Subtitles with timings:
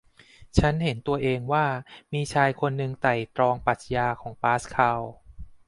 [0.57, 1.65] ฉันเห็นตัวเองว่า
[2.13, 5.01] มีชายคนหนึ่งไตร่ตรองปรัชญาของปาสคาล